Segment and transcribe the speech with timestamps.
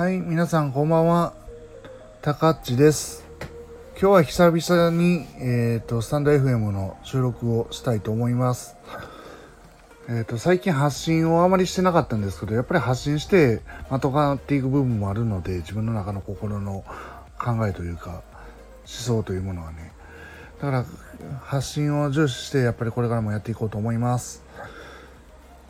[0.00, 1.34] はい、皆さんこんばんは。
[2.22, 3.22] たかっちです。
[4.00, 8.76] 今日は久々に、えっ、と、スタンド FM の収録をしたいと思います。
[10.08, 13.60] えっ、と、最近発信をあまりしてなかったんですけど、やっぱり発信して
[13.90, 16.82] まとまっていく部分もあるので、自分の中の心の
[17.38, 18.22] 考えというか、思
[18.86, 19.92] 想というものはね。
[20.62, 20.84] だから、
[21.42, 24.42] 発信を重視して、やっぱりこれからもやっていこうと思います。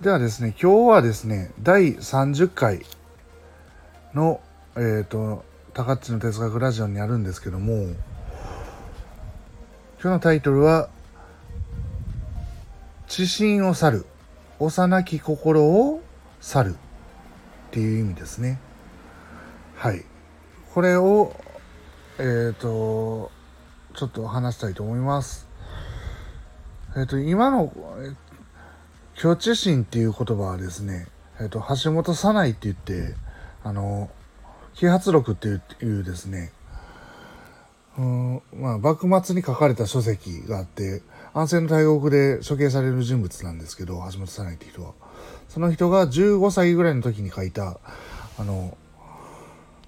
[0.00, 2.86] ではですね、今日はですね、第30回
[4.14, 4.41] の、
[4.77, 7.95] えっ、と、高っちの哲学ラジオにあるんですけども、今
[10.03, 10.89] 日のタイトルは、
[13.07, 14.07] 知心を去る、
[14.59, 16.00] 幼き心を
[16.41, 16.77] 去るっ
[17.71, 18.59] ていう意味ですね。
[19.77, 20.05] はい。
[20.75, 21.36] これを、
[22.19, 23.31] えっ、と、
[23.95, 25.47] ちょっと話したいと思います。
[26.97, 28.17] えっ、と、今の、え
[29.14, 31.07] 虚知心っていう言葉はですね、
[31.41, 33.14] えっ、と、橋本早苗って言って、
[33.62, 34.11] あの、
[34.75, 36.53] 揮発録っていうですね、
[37.98, 41.02] うんまあ、幕末に書かれた書籍があって、
[41.34, 44.94] 安政の大国で処刑される人物なんですけど、橋本早苗って人は。
[45.48, 47.78] その人が15歳ぐらいの時に書いた、
[48.39, 48.77] あの、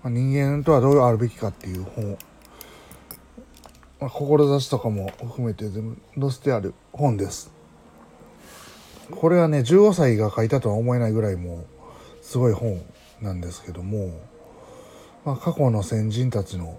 [0.02, 2.18] まあ人間とはどうあるべきかっていう本、
[4.00, 7.50] まあ、志とかも含めて全部載せてある本です。
[9.10, 11.66] これはね、15歳が書いたとは思えないぐらいもう
[12.20, 12.82] すごい本
[13.22, 14.20] なんですけども、
[15.24, 16.78] まあ、過去の先人たちの、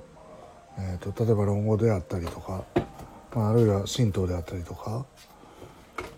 [0.77, 2.65] えー、と例えば論語であったりとか、
[3.33, 5.05] まあ、あるいは神道であったりとか、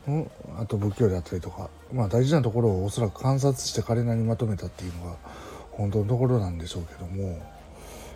[0.08, 5.16] うん、あと仏教であったりとか、まあ、大事なところをおそらく観察して彼なりにまとめたっていうのが
[5.72, 7.40] 本当のところなんでしょうけども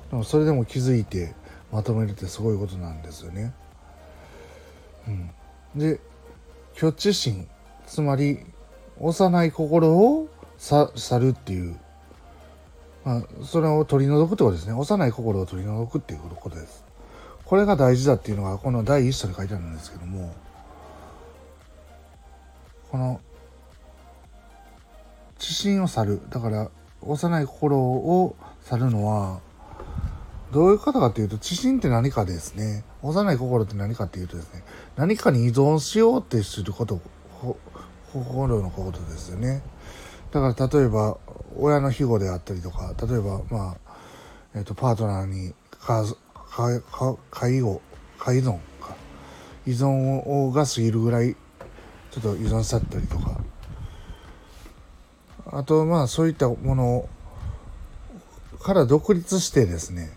[0.10, 1.36] でもそれでも気づいて
[1.72, 3.54] まとめるってすごいことなんですよね。
[5.08, 5.32] うん、
[5.76, 6.00] で
[6.74, 7.48] 虚知心
[7.86, 8.40] つまり
[9.00, 11.78] 幼い心を去るっていう、
[13.06, 14.74] まあ、それを取り除くってことですね。
[14.74, 16.84] 幼い心を取り除くっていうことです。
[17.46, 20.36] これが大事だっていうのがこの第一章に書いてあるんですけども
[22.92, 23.20] この
[25.40, 26.22] 知心を去る。
[26.30, 26.70] だから
[27.02, 29.40] 幼い心を去るのは
[30.52, 32.84] どういうことかっていうと知心って何かですね。
[33.02, 34.64] 幼い心って何かっていうとですね
[34.96, 37.00] 何かに依存しようってすること
[38.14, 39.64] 心のことですよね。
[40.32, 41.18] だから例えば
[41.58, 43.78] 親の庇護であったりとか例えばまあ、
[44.56, 46.04] えー、とパートナーにか
[46.50, 47.82] かか介護
[48.18, 48.96] 介依存か
[49.66, 49.88] 依存
[50.28, 51.36] をが過ぎるぐらい
[52.12, 53.40] ちょっと依存しちゃったりとか
[55.52, 57.10] あとまあそういったもの
[58.62, 60.12] から独立してですね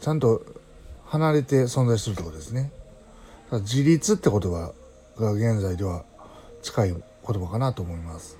[0.00, 0.42] ちゃんと
[1.06, 2.70] 離れて存在するってことですね。
[3.50, 4.72] 自立って言葉
[5.18, 6.04] が現在では
[6.62, 8.39] 近い言葉かなと思います。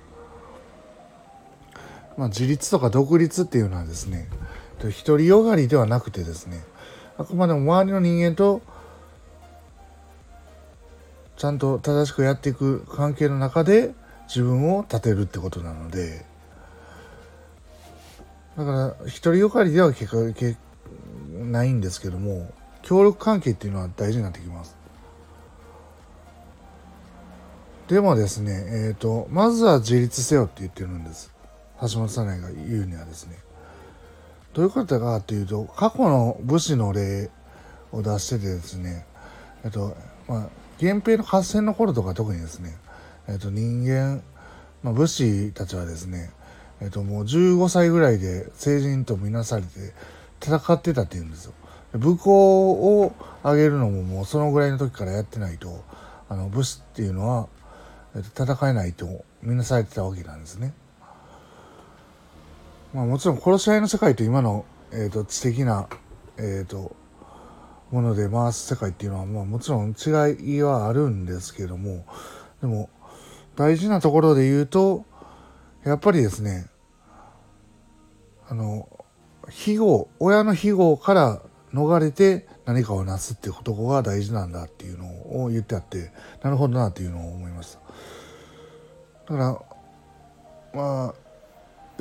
[2.21, 4.27] まあ、自立とか独立っていうのはですね
[4.79, 6.63] 独りよがりではなくてですね
[7.17, 8.61] あくまでも周りの人間と
[11.35, 13.95] ちゃんと正しくやっていく関係の中で
[14.27, 16.23] 自分を立てるってことなので
[18.55, 20.57] だから独りよがりでは結果結
[21.39, 22.53] ないんですけども
[22.83, 24.77] 協力関係っていうのは大事になってきます。
[27.87, 31.40] でもですね、えーと、まずは自立せよって言ってるんです。
[31.81, 33.37] 橋本早苗が言うにはですね。
[34.53, 37.29] どういうことかというと、過去の武士の例
[37.91, 39.05] を出しててですね、
[39.63, 39.95] えっと、
[40.27, 40.49] まあ、
[40.81, 42.77] 源平の合戦の頃とか特にですね、
[43.27, 44.21] えっと、人間、
[44.83, 46.31] まあ、武士たちはですね、
[46.81, 49.69] えっと、もう15歳ぐらいで成人とみなされて
[50.43, 51.53] 戦ってたって言うんですよ。
[51.93, 53.13] 武功を
[53.43, 55.83] 上げるのももうそのぐらいの時からやってないと、
[56.29, 57.47] あの武士っていうのは、
[58.15, 60.73] えっと、戦えないとみなされてたわけなんですね。
[62.93, 65.87] まあもちろん殺し合いの世界と今の、えー、と知的な、
[66.37, 66.95] えー、と
[67.91, 72.05] もので回す世界っていうのは、まあ、もちろん違いはあるんですけども
[72.61, 72.89] でも
[73.55, 75.05] 大事なところで言うと
[75.83, 76.67] やっぱりですね
[78.47, 78.87] あの
[79.49, 81.41] 庇護親の庇護から
[81.73, 85.07] 逃れて何かをなすっていうことが大事なんだっていうの
[85.43, 86.11] を言ってあって
[86.43, 87.77] なるほどなっていうのを思いまし
[89.27, 89.33] た。
[89.33, 89.65] だか
[90.73, 91.20] らまあ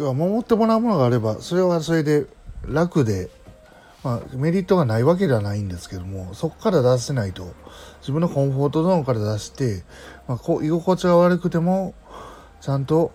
[0.01, 2.25] 要は守ってもらうものがあればそれはそれで
[2.67, 3.29] 楽で、
[4.03, 7.53] まあ、メリットがないわけではないんですけどもそこから出せないと
[8.01, 9.85] 自分のコンフォートゾーンから出して、
[10.27, 11.95] まあ、こう居心地が悪くても
[12.63, 13.13] ちゃんと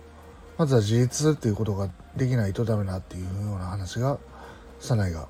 [0.58, 4.18] まずは自立っていうことができないとダメだっていうような話が
[4.78, 5.28] 早苗が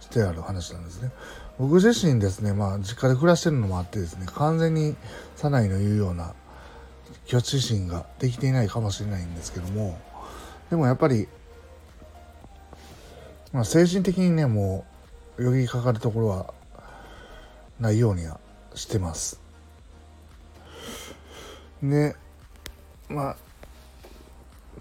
[0.00, 1.12] してある話なんですね。
[1.58, 4.94] 僕自身ですね、まあ、実家で暮らしてるのもあってですね完全に
[5.36, 6.34] 早苗の言うような
[7.26, 9.98] 虚知心ができていないかもしれないんですけども
[10.70, 11.28] でもやっぱり
[13.56, 14.84] まあ、精神的にねも
[15.38, 16.52] うよぎかかるところは
[17.80, 18.38] ないようには
[18.74, 19.40] してます。
[21.82, 22.14] で
[23.08, 23.36] まあ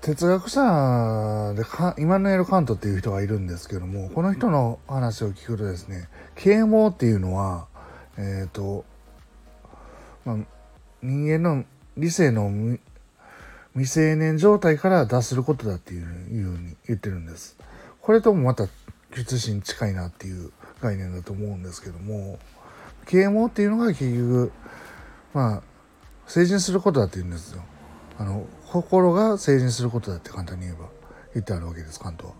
[0.01, 7.67] 哲学者でかイマヌエル・カントっていう人がいるんですけどもこの人の話を聞くとですね啓蒙っていうのは
[8.17, 8.83] えっ、ー、と、
[10.25, 10.37] まあ、
[11.01, 11.63] 人間の
[11.95, 12.49] 理性の
[13.75, 17.57] 未成年状態から脱することだっていうふうに言ってるんです。
[18.01, 18.67] これともまた
[19.13, 20.51] 術師に近いなっていう
[20.81, 22.39] 概念だと思うんですけども
[23.05, 24.51] 啓蒙っていうのが結局
[25.33, 25.63] まあ
[26.27, 27.63] 成人することだって言うんですよ。
[28.17, 30.87] あの心が成人することだって簡単に言えば
[31.33, 32.35] 言ってあるわけです関東は。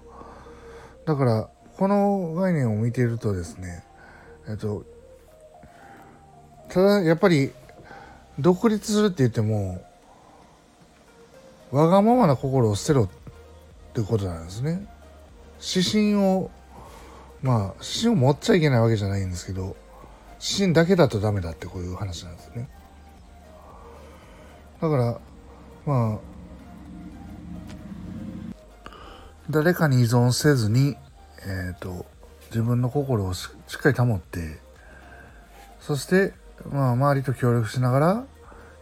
[1.06, 3.84] だからこの概念を見ているとですね
[4.48, 4.86] えっと
[6.70, 7.52] ただやっぱり
[8.40, 9.84] 独立するって言っても
[11.76, 13.10] わがままな心を捨てろっ
[13.94, 14.88] てことなんですね。
[15.60, 16.50] 指針を
[17.42, 19.76] まあ指針を持っちゃいけないわけじゃないんですけど
[20.40, 22.70] 指針だけだとダメだってこういう話なんですね。
[24.80, 25.20] だから
[25.86, 26.20] まあ
[29.50, 30.96] 誰かに依存せずに、
[31.46, 32.06] えーと、
[32.52, 34.60] 自分の心をしっかり保って
[35.82, 36.32] そして、
[36.72, 38.26] まあ、周りと協力しながら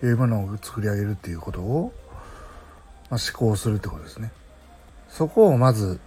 [0.01, 1.91] 良いものを作り上げるっていうことを
[3.13, 4.31] まあ、思考するってことですね。
[5.07, 6.00] そこをまず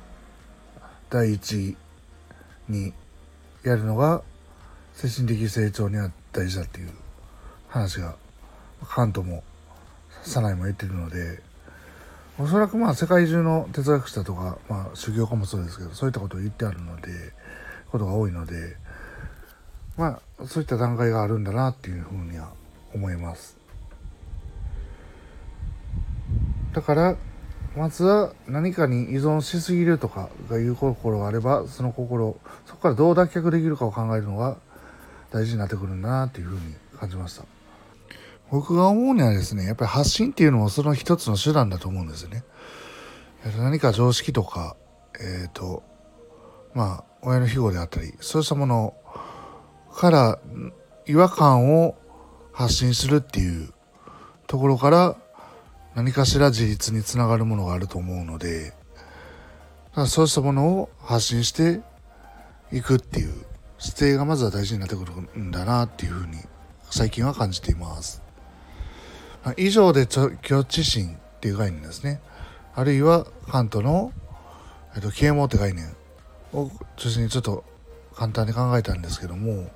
[1.08, 1.76] 第一
[2.68, 2.92] に
[3.62, 4.22] やるのが
[4.94, 6.90] 精神的成長には大事だっていう
[7.68, 8.16] 話が
[8.88, 9.44] カントも
[10.24, 11.38] サナイも言ってるので
[12.40, 17.12] おそらくまあ世界中の哲学者とか、まあ、修行家もそうですけどそういったことを言ってあるので
[17.92, 18.76] ことが多いので
[19.96, 22.50] まあそういった段階があるんだなっていうふうには
[22.92, 23.65] 思います。
[26.76, 27.16] だから
[27.74, 34.58] まずは何かに依存しすぎるとかがいう心があればその心そこからどう脱却できるかを考えるのが
[35.30, 37.44] 大事になってくるんだなっていうふうに感じました。
[38.50, 42.44] 僕が思うにはですねやっぱり発信っていうのもその一つの手段だと思うんですよね。
[43.56, 44.76] 何か常識とか
[45.18, 45.82] えっ、ー、と
[46.74, 48.92] まあ親の庇護であったりそうしたもの
[49.94, 50.38] から
[51.06, 51.96] 違和感を
[52.52, 53.72] 発信するっていう
[54.46, 55.16] ところから
[55.96, 58.74] 何かしら自立につながるものがあると思うので
[60.06, 61.80] そうしたものを発信して
[62.70, 63.32] いくっていう
[63.78, 66.36] 姿勢がまずは大事になってくるんだなっていうふうに
[66.90, 68.22] 最近は感じています。
[69.56, 72.20] 以上で虚知心っていう概念ですね。
[72.74, 74.12] あるいはカントの、
[74.94, 75.96] えっと、啓蒙って概念
[76.52, 77.64] を中心にちょっと
[78.14, 79.70] 簡単に考えたんですけども、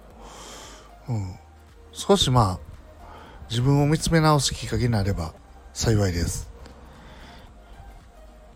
[1.09, 1.35] うん、
[1.93, 2.61] 少しまあ
[3.49, 5.33] 自分を見つめ直すきっかけになれば
[5.73, 6.51] 幸いです。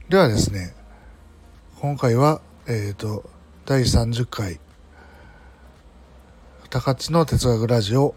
[0.09, 0.75] ではですね、
[1.81, 3.29] 今回は、えっ、ー、と、
[3.67, 4.61] 第30回、
[6.71, 8.15] 高知の哲学ラジオ、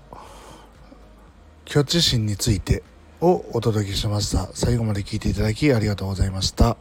[1.68, 2.84] 虚知心について
[3.22, 4.50] をお届けしました。
[4.54, 6.78] 最後まで聞いていただきありがとうございました。